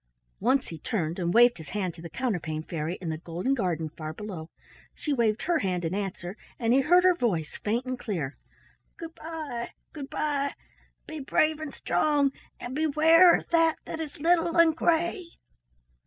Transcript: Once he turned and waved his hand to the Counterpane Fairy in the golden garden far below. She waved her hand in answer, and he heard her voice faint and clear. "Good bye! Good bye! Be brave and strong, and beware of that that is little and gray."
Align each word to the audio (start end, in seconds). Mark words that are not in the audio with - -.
Once 0.39 0.69
he 0.69 0.79
turned 0.79 1.19
and 1.19 1.31
waved 1.31 1.59
his 1.59 1.69
hand 1.69 1.93
to 1.93 2.01
the 2.01 2.09
Counterpane 2.09 2.63
Fairy 2.63 2.95
in 2.99 3.09
the 3.09 3.19
golden 3.19 3.53
garden 3.53 3.87
far 3.87 4.13
below. 4.13 4.49
She 4.95 5.13
waved 5.13 5.43
her 5.43 5.59
hand 5.59 5.85
in 5.85 5.93
answer, 5.93 6.35
and 6.57 6.73
he 6.73 6.81
heard 6.81 7.03
her 7.03 7.13
voice 7.13 7.57
faint 7.57 7.85
and 7.85 7.99
clear. 7.99 8.35
"Good 8.97 9.13
bye! 9.13 9.69
Good 9.93 10.09
bye! 10.09 10.55
Be 11.05 11.19
brave 11.19 11.59
and 11.59 11.71
strong, 11.71 12.31
and 12.59 12.73
beware 12.73 13.35
of 13.35 13.49
that 13.49 13.75
that 13.85 13.99
is 13.99 14.19
little 14.19 14.57
and 14.57 14.75
gray." 14.75 15.27